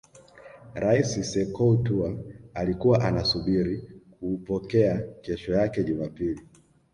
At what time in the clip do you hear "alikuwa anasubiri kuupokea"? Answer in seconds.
2.53-5.01